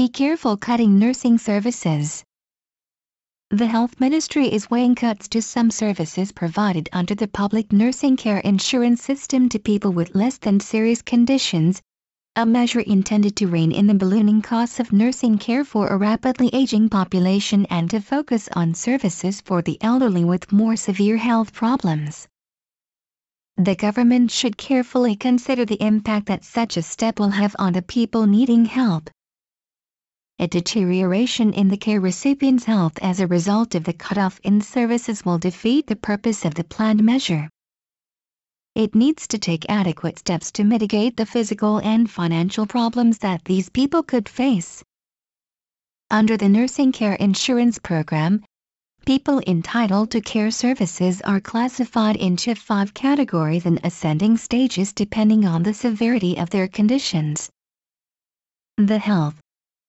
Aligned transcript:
be 0.00 0.08
careful 0.08 0.56
cutting 0.56 0.98
nursing 0.98 1.36
services. 1.36 2.24
The 3.50 3.66
Health 3.66 4.00
Ministry 4.00 4.50
is 4.50 4.70
weighing 4.70 4.94
cuts 4.94 5.28
to 5.28 5.42
some 5.42 5.70
services 5.70 6.32
provided 6.32 6.88
under 6.90 7.14
the 7.14 7.28
public 7.28 7.70
nursing 7.70 8.16
care 8.16 8.38
insurance 8.38 9.02
system 9.02 9.50
to 9.50 9.58
people 9.58 9.92
with 9.92 10.14
less 10.14 10.38
than 10.38 10.58
serious 10.58 11.02
conditions, 11.02 11.82
a 12.34 12.46
measure 12.46 12.80
intended 12.80 13.36
to 13.36 13.46
rein 13.46 13.72
in 13.72 13.88
the 13.88 13.92
ballooning 13.92 14.40
costs 14.40 14.80
of 14.80 14.90
nursing 14.90 15.36
care 15.36 15.64
for 15.64 15.88
a 15.88 15.98
rapidly 15.98 16.48
aging 16.54 16.88
population 16.88 17.66
and 17.66 17.90
to 17.90 18.00
focus 18.00 18.48
on 18.54 18.72
services 18.72 19.42
for 19.42 19.60
the 19.60 19.76
elderly 19.82 20.24
with 20.24 20.50
more 20.50 20.76
severe 20.76 21.18
health 21.18 21.52
problems. 21.52 22.26
The 23.58 23.74
government 23.74 24.30
should 24.30 24.56
carefully 24.56 25.14
consider 25.14 25.66
the 25.66 25.82
impact 25.82 26.24
that 26.28 26.42
such 26.42 26.78
a 26.78 26.82
step 26.82 27.18
will 27.18 27.36
have 27.42 27.54
on 27.58 27.74
the 27.74 27.82
people 27.82 28.26
needing 28.26 28.64
help 28.64 29.10
a 30.40 30.48
deterioration 30.48 31.52
in 31.52 31.68
the 31.68 31.76
care 31.76 32.00
recipient's 32.00 32.64
health 32.64 32.98
as 33.02 33.20
a 33.20 33.26
result 33.26 33.74
of 33.74 33.84
the 33.84 33.92
cutoff 33.92 34.40
in 34.42 34.62
services 34.62 35.22
will 35.22 35.36
defeat 35.36 35.86
the 35.86 35.94
purpose 35.94 36.46
of 36.46 36.54
the 36.54 36.64
planned 36.64 37.04
measure. 37.04 37.46
It 38.74 38.94
needs 38.94 39.28
to 39.28 39.38
take 39.38 39.68
adequate 39.68 40.18
steps 40.18 40.50
to 40.52 40.64
mitigate 40.64 41.18
the 41.18 41.26
physical 41.26 41.76
and 41.78 42.10
financial 42.10 42.66
problems 42.66 43.18
that 43.18 43.44
these 43.44 43.68
people 43.68 44.02
could 44.02 44.30
face. 44.30 44.82
Under 46.10 46.38
the 46.38 46.48
Nursing 46.48 46.92
Care 46.92 47.16
Insurance 47.16 47.78
Program, 47.78 48.42
people 49.04 49.42
entitled 49.46 50.10
to 50.12 50.22
care 50.22 50.50
services 50.50 51.20
are 51.20 51.40
classified 51.40 52.16
into 52.16 52.54
five 52.54 52.94
categories 52.94 53.66
in 53.66 53.78
ascending 53.84 54.38
stages 54.38 54.94
depending 54.94 55.44
on 55.44 55.64
the 55.64 55.74
severity 55.74 56.38
of 56.38 56.48
their 56.48 56.66
conditions. 56.66 57.50
The 58.78 58.98
Health, 58.98 59.39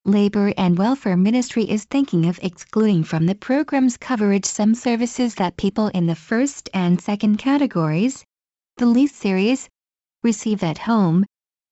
Labor 0.05 0.51
and 0.57 0.79
Welfare 0.79 1.15
Ministry 1.15 1.69
is 1.69 1.83
thinking 1.83 2.25
of 2.25 2.39
excluding 2.41 3.03
from 3.03 3.27
the 3.27 3.35
program's 3.35 3.97
coverage 3.97 4.45
some 4.45 4.73
services 4.73 5.35
that 5.35 5.57
people 5.57 5.89
in 5.89 6.07
the 6.07 6.15
first 6.15 6.71
and 6.73 6.99
second 6.99 7.37
categories, 7.37 8.25
the 8.77 8.87
least 8.87 9.15
serious, 9.15 9.69
receive 10.23 10.63
at 10.63 10.79
home, 10.79 11.23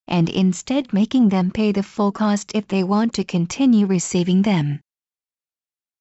and 0.07 0.29
instead 0.29 0.93
making 0.93 1.29
them 1.29 1.49
pay 1.49 1.71
the 1.71 1.81
full 1.81 2.11
cost 2.11 2.51
if 2.53 2.67
they 2.67 2.83
want 2.83 3.13
to 3.13 3.23
continue 3.23 3.87
receiving 3.87 4.43
them. 4.43 4.79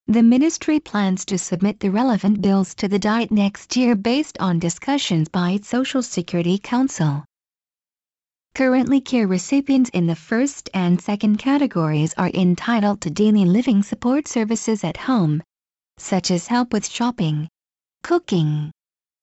The 0.07 0.23
ministry 0.23 0.81
plans 0.81 1.25
to 1.27 1.39
submit 1.39 1.81
the 1.81 1.91
relevant 1.91 2.43
bills 2.43 2.75
to 2.75 2.89
the 2.89 2.99
Diet 2.99 3.31
next 3.31 3.75
year 3.75 3.97
based 3.97 4.37
on 4.39 4.59
discussions 4.59 5.31
by 5.31 5.53
its 5.53 5.69
Social 5.69 6.03
Security 6.03 6.59
Council. 6.59 7.25
Currently 8.55 9.01
care 9.01 9.27
recipients 9.27 9.91
in 9.91 10.07
the 10.07 10.17
first 10.17 10.69
and 10.75 11.01
second 11.01 11.39
categories 11.39 12.13
are 12.19 12.31
entitled 12.35 13.01
to 13.03 13.11
daily 13.11 13.45
living 13.45 13.83
support 13.83 14.27
services 14.27 14.83
at 14.83 14.97
home, 14.97 15.43
such 15.97 16.31
as 16.31 16.49
help 16.49 16.73
with 16.73 16.89
shopping, 16.89 17.49
cooking, 18.03 18.73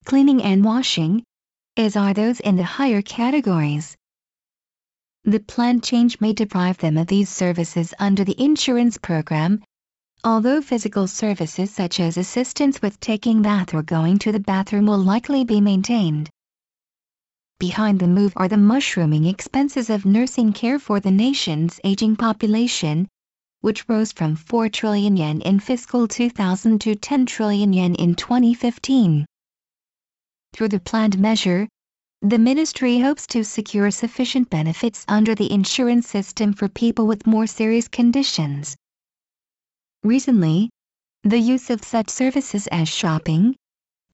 cleaning 0.05 0.41
and 0.41 0.63
washing, 0.63 1.23
as 1.75 1.97
are 1.97 2.13
those 2.13 2.39
in 2.39 2.55
the 2.55 2.63
higher 2.63 3.01
categories. 3.01 3.95
The 5.25 5.39
planned 5.39 5.83
change 5.83 6.21
may 6.21 6.31
deprive 6.31 6.77
them 6.77 6.97
of 6.97 7.07
these 7.07 7.29
services 7.29 7.93
under 7.99 8.23
the 8.23 8.41
insurance 8.41 8.97
program, 8.97 9.63
although 10.23 10.61
physical 10.61 11.07
services 11.07 11.71
such 11.71 11.99
as 11.99 12.17
assistance 12.17 12.81
with 12.81 12.99
taking 12.99 13.41
bath 13.41 13.73
or 13.73 13.83
going 13.83 14.19
to 14.19 14.31
the 14.31 14.39
bathroom 14.39 14.85
will 14.85 14.99
likely 14.99 15.43
be 15.43 15.59
maintained. 15.59 16.29
Behind 17.59 17.99
the 17.99 18.07
move 18.07 18.33
are 18.35 18.49
the 18.49 18.57
mushrooming 18.57 19.25
expenses 19.25 19.89
of 19.89 20.05
nursing 20.05 20.51
care 20.51 20.77
for 20.77 20.99
the 20.99 21.11
nation's 21.11 21.79
aging 21.85 22.17
population, 22.17 23.07
which 23.61 23.87
rose 23.87 24.11
from 24.11 24.35
4 24.35 24.67
trillion 24.67 25.15
yen 25.15 25.39
in 25.39 25.61
fiscal 25.61 26.05
2000 26.05 26.81
to 26.81 26.95
10 26.95 27.25
trillion 27.25 27.71
yen 27.71 27.95
in 27.95 28.13
2015. 28.13 29.25
Through 30.53 30.67
the 30.67 30.81
planned 30.81 31.17
measure, 31.17 31.69
the 32.21 32.37
ministry 32.37 32.99
hopes 32.99 33.25
to 33.27 33.43
secure 33.45 33.89
sufficient 33.89 34.49
benefits 34.49 35.05
under 35.07 35.33
the 35.33 35.49
insurance 35.49 36.09
system 36.09 36.51
for 36.51 36.67
people 36.67 37.07
with 37.07 37.25
more 37.25 37.47
serious 37.47 37.87
conditions. 37.87 38.75
Recently, 40.03 40.69
the 41.23 41.39
use 41.39 41.69
of 41.69 41.83
such 41.83 42.09
services 42.09 42.67
as 42.67 42.89
shopping, 42.89 43.55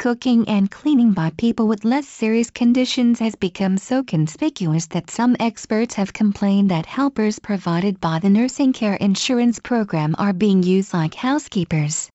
cooking 0.01 0.43
and 0.49 0.71
cleaning 0.71 1.11
by 1.11 1.29
people 1.37 1.67
with 1.67 1.85
less 1.85 2.07
serious 2.07 2.49
conditions 2.49 3.19
has 3.19 3.35
become 3.35 3.77
so 3.77 4.03
conspicuous 4.03 4.87
that 4.87 5.11
some 5.11 5.35
experts 5.39 5.93
have 5.93 6.11
complained 6.11 6.71
that 6.71 6.87
helpers 6.87 7.37
provided 7.37 8.01
by 8.01 8.17
the 8.17 8.27
nursing 8.27 8.73
care 8.73 8.95
insurance 8.95 9.59
program 9.59 10.15
are 10.17 10.33
being 10.33 10.63
used 10.63 10.91
like 10.91 11.13
housekeepers. 11.13 12.09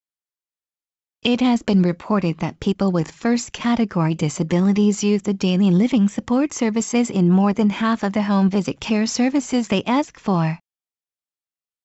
It 1.23 1.39
has 1.39 1.63
been 1.63 1.81
reported 1.81 2.39
that 2.39 2.59
people 2.59 2.91
with 2.91 3.09
first 3.09 3.53
category 3.53 4.15
disabilities 4.15 5.01
use 5.01 5.21
the 5.21 5.33
daily 5.33 5.71
living 5.71 6.09
support 6.09 6.51
services 6.51 7.09
in 7.09 7.29
more 7.29 7.53
than 7.53 7.69
half 7.69 8.03
of 8.03 8.11
the 8.11 8.23
home 8.23 8.49
visit 8.49 8.81
care 8.81 9.07
services 9.07 9.69
they 9.69 9.85
ask 9.85 10.19
for. 10.19 10.59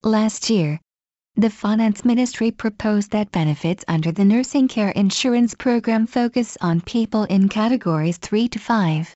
Last 0.02 0.50
year, 0.50 0.80
the 1.34 1.48
Finance 1.50 2.04
Ministry 2.04 2.50
proposed 2.50 3.10
that 3.10 3.32
benefits 3.32 3.84
under 3.88 4.12
the 4.12 4.25
Nursing 4.25 4.69
Care 4.69 4.91
Insurance 4.91 5.54
Program 5.54 6.06
focus 6.06 6.59
on 6.60 6.81
people 6.82 7.25
in 7.25 7.48
categories 7.48 8.19
3 8.19 8.48
to 8.50 8.59
5. 8.60 9.12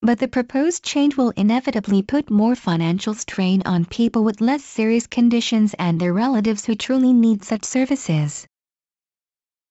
But 0.00 0.18
the 0.18 0.28
proposed 0.28 0.82
change 0.82 1.16
will 1.16 1.30
inevitably 1.30 2.02
put 2.02 2.30
more 2.30 2.54
financial 2.54 3.12
strain 3.12 3.60
on 3.66 3.84
people 3.84 4.24
with 4.24 4.40
less 4.40 4.64
serious 4.64 5.06
conditions 5.06 5.74
and 5.78 6.00
their 6.00 6.14
relatives 6.14 6.64
who 6.64 6.74
truly 6.74 7.12
need 7.12 7.44
such 7.44 7.64
services. 7.64 8.46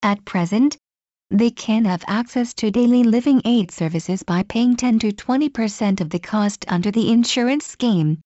At 0.03 0.25
present, 0.25 0.77
they 1.31 1.49
can 1.49 1.85
have 1.85 2.03
access 2.05 2.53
to 2.55 2.69
daily 2.69 3.03
living 3.03 3.41
aid 3.45 3.71
services 3.71 4.23
by 4.23 4.43
paying 4.43 4.75
10 4.75 4.99
to 4.99 5.11
20% 5.11 5.99
of 5.99 6.09
the 6.11 6.19
cost 6.19 6.65
under 6.67 6.91
the 6.91 7.11
insurance 7.11 7.65
scheme, 7.65 8.19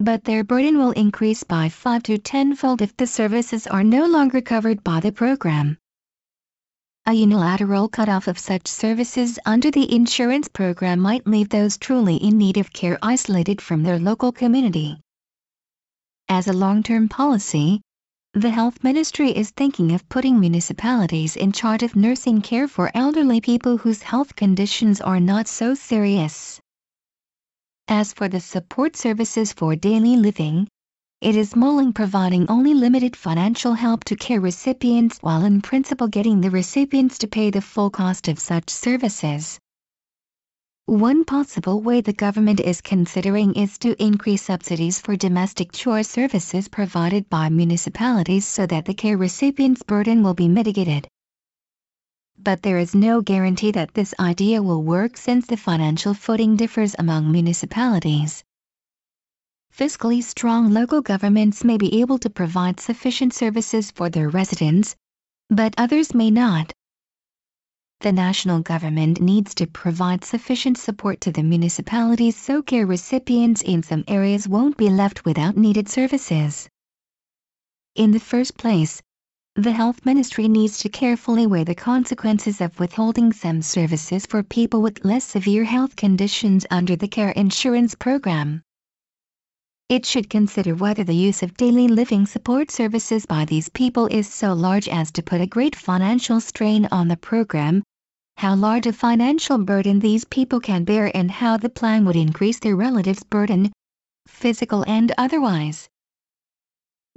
but 0.00 0.24
their 0.24 0.44
burden 0.44 0.78
will 0.78 0.92
increase 0.92 1.42
by 1.42 1.68
5 1.68 2.02
to 2.04 2.18
10-fold 2.18 2.82
if 2.82 2.96
the 2.96 3.06
services 3.06 3.66
are 3.66 3.82
no 3.82 4.06
longer 4.06 4.40
covered 4.40 4.84
by 4.84 5.00
the 5.00 5.10
program. 5.10 5.76
A 7.06 7.12
unilateral 7.12 7.88
cutoff 7.88 8.28
of 8.28 8.38
such 8.38 8.68
services 8.68 9.38
under 9.46 9.70
the 9.70 9.94
insurance 9.94 10.46
program 10.46 11.00
might 11.00 11.26
leave 11.26 11.48
those 11.48 11.78
truly 11.78 12.16
in 12.16 12.38
need 12.38 12.58
of 12.58 12.72
care 12.72 12.98
isolated 13.02 13.60
from 13.62 13.82
their 13.82 13.98
local 13.98 14.30
community. 14.30 15.00
As 16.28 16.46
a 16.46 16.52
long-term 16.52 17.08
policy, 17.08 17.80
the 18.34 18.50
Health 18.50 18.84
Ministry 18.84 19.30
is 19.30 19.50
thinking 19.50 19.92
of 19.92 20.08
putting 20.08 20.38
municipalities 20.38 21.34
in 21.34 21.50
charge 21.50 21.82
of 21.82 21.96
nursing 21.96 22.42
care 22.42 22.68
for 22.68 22.90
elderly 22.94 23.40
people 23.40 23.78
whose 23.78 24.02
health 24.02 24.36
conditions 24.36 25.00
are 25.00 25.18
not 25.18 25.48
so 25.48 25.74
serious. 25.74 26.60
As 27.90 28.12
for 28.12 28.28
the 28.28 28.38
support 28.38 28.96
services 28.96 29.54
for 29.54 29.74
daily 29.74 30.14
living, 30.14 30.68
it 31.22 31.34
is 31.34 31.56
mulling 31.56 31.94
providing 31.94 32.44
only 32.50 32.74
limited 32.74 33.16
financial 33.16 33.72
help 33.72 34.04
to 34.04 34.14
care 34.14 34.42
recipients 34.42 35.16
while 35.22 35.42
in 35.42 35.62
principle 35.62 36.06
getting 36.06 36.42
the 36.42 36.50
recipients 36.50 37.16
to 37.16 37.26
pay 37.26 37.48
the 37.48 37.62
full 37.62 37.88
cost 37.88 38.28
of 38.28 38.38
such 38.38 38.68
services. 38.68 39.58
One 40.84 41.24
possible 41.24 41.80
way 41.80 42.02
the 42.02 42.12
government 42.12 42.60
is 42.60 42.82
considering 42.82 43.54
is 43.54 43.78
to 43.78 43.96
increase 44.02 44.42
subsidies 44.42 45.00
for 45.00 45.16
domestic 45.16 45.72
chore 45.72 46.02
services 46.02 46.68
provided 46.68 47.30
by 47.30 47.48
municipalities 47.48 48.46
so 48.46 48.66
that 48.66 48.84
the 48.84 48.92
care 48.92 49.16
recipient's 49.16 49.82
burden 49.82 50.22
will 50.22 50.34
be 50.34 50.48
mitigated 50.48 51.08
but 52.42 52.62
there 52.62 52.78
is 52.78 52.94
no 52.94 53.20
guarantee 53.20 53.70
that 53.72 53.94
this 53.94 54.14
idea 54.18 54.62
will 54.62 54.82
work 54.82 55.16
since 55.16 55.46
the 55.46 55.56
financial 55.56 56.14
footing 56.14 56.56
differs 56.56 56.94
among 56.98 57.30
municipalities. 57.30 58.44
Fiscally 59.76 60.22
strong 60.22 60.72
local 60.72 61.02
governments 61.02 61.62
may 61.62 61.76
be 61.76 62.00
able 62.00 62.18
to 62.18 62.30
provide 62.30 62.80
sufficient 62.80 63.34
services 63.34 63.90
for 63.90 64.08
their 64.08 64.28
residents, 64.28 64.96
but 65.50 65.74
others 65.78 66.14
may 66.14 66.30
not. 66.30 66.72
The 68.00 68.12
national 68.12 68.60
government 68.60 69.20
needs 69.20 69.54
to 69.56 69.66
provide 69.66 70.24
sufficient 70.24 70.78
support 70.78 71.20
to 71.22 71.32
the 71.32 71.42
municipalities 71.42 72.36
so 72.36 72.62
care 72.62 72.86
recipients 72.86 73.62
in 73.62 73.82
some 73.82 74.04
areas 74.06 74.46
won't 74.46 74.76
be 74.76 74.88
left 74.88 75.24
without 75.24 75.56
needed 75.56 75.88
services. 75.88 76.68
In 77.96 78.12
the 78.12 78.20
first 78.20 78.56
place, 78.56 79.02
the 79.58 79.72
health 79.72 80.06
ministry 80.06 80.46
needs 80.46 80.78
to 80.78 80.88
carefully 80.88 81.44
weigh 81.44 81.64
the 81.64 81.74
consequences 81.74 82.60
of 82.60 82.78
withholding 82.78 83.32
some 83.32 83.60
services 83.60 84.24
for 84.24 84.40
people 84.40 84.80
with 84.80 85.04
less 85.04 85.24
severe 85.24 85.64
health 85.64 85.96
conditions 85.96 86.64
under 86.70 86.94
the 86.94 87.08
care 87.08 87.30
insurance 87.30 87.96
program. 87.96 88.62
It 89.88 90.06
should 90.06 90.30
consider 90.30 90.76
whether 90.76 91.02
the 91.02 91.16
use 91.16 91.42
of 91.42 91.56
daily 91.56 91.88
living 91.88 92.24
support 92.24 92.70
services 92.70 93.26
by 93.26 93.46
these 93.46 93.68
people 93.68 94.06
is 94.06 94.32
so 94.32 94.52
large 94.52 94.86
as 94.86 95.10
to 95.10 95.24
put 95.24 95.40
a 95.40 95.46
great 95.46 95.74
financial 95.74 96.40
strain 96.40 96.86
on 96.92 97.08
the 97.08 97.16
program, 97.16 97.82
how 98.36 98.54
large 98.54 98.86
a 98.86 98.92
financial 98.92 99.58
burden 99.58 99.98
these 99.98 100.24
people 100.24 100.60
can 100.60 100.84
bear 100.84 101.10
and 101.16 101.32
how 101.32 101.56
the 101.56 101.68
plan 101.68 102.04
would 102.04 102.14
increase 102.14 102.60
their 102.60 102.76
relatives' 102.76 103.24
burden, 103.24 103.72
physical 104.28 104.84
and 104.86 105.10
otherwise. 105.18 105.88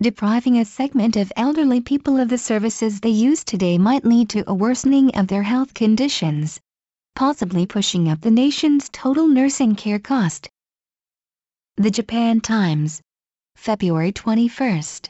Depriving 0.02 0.58
a 0.58 0.66
segment 0.66 1.16
of 1.16 1.32
elderly 1.36 1.80
people 1.80 2.18
of 2.18 2.28
the 2.28 2.38
services 2.40 3.00
they 3.00 3.10
use 3.10 3.44
today 3.44 3.78
might 3.78 4.04
lead 4.04 4.30
to 4.30 4.44
a 4.50 4.54
worsening 4.54 5.16
of 5.16 5.28
their 5.28 5.44
health 5.44 5.76
conditions, 5.76 6.60
possibly 7.14 7.68
pushing 7.68 8.10
up 8.10 8.20
the 8.22 8.32
nation's 8.32 8.90
total 8.90 9.28
nursing 9.28 9.76
care 9.76 10.00
cost. 10.00 10.50
The 11.78 11.92
Japan 11.92 12.42
Times, 12.42 13.00
February 13.56 14.12
21. 14.12 14.82